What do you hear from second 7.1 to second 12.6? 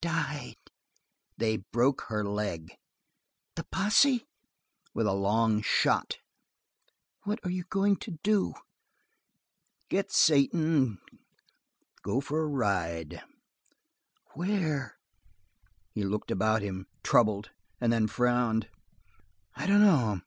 "What are you going to do!" "Get Satan. Go for a